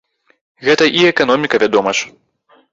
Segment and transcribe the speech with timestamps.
[0.69, 2.13] Гэта і эканоміка, вядома ж!